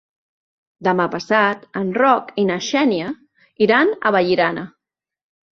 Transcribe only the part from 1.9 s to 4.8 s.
Roc i na Xènia iran a Vallirana.